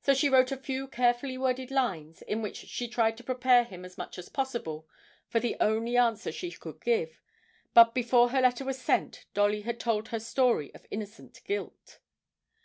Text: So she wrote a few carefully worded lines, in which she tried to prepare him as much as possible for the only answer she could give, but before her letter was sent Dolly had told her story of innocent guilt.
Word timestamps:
So 0.00 0.14
she 0.14 0.28
wrote 0.28 0.52
a 0.52 0.56
few 0.56 0.86
carefully 0.86 1.36
worded 1.36 1.72
lines, 1.72 2.22
in 2.22 2.40
which 2.40 2.56
she 2.56 2.86
tried 2.86 3.16
to 3.16 3.24
prepare 3.24 3.64
him 3.64 3.84
as 3.84 3.98
much 3.98 4.16
as 4.16 4.28
possible 4.28 4.86
for 5.26 5.40
the 5.40 5.56
only 5.58 5.96
answer 5.96 6.30
she 6.30 6.52
could 6.52 6.80
give, 6.80 7.20
but 7.74 7.92
before 7.92 8.28
her 8.28 8.40
letter 8.40 8.64
was 8.64 8.78
sent 8.80 9.26
Dolly 9.34 9.62
had 9.62 9.80
told 9.80 10.10
her 10.10 10.20
story 10.20 10.72
of 10.72 10.86
innocent 10.92 11.40
guilt. 11.44 11.98